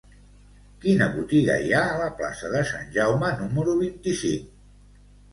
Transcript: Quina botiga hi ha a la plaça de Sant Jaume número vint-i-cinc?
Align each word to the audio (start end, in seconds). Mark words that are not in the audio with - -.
Quina 0.85 1.07
botiga 1.17 1.57
hi 1.65 1.75
ha 1.79 1.81
a 1.89 1.99
la 1.99 2.07
plaça 2.21 2.49
de 2.53 2.61
Sant 2.69 2.87
Jaume 2.95 3.29
número 3.43 3.75
vint-i-cinc? 3.83 4.49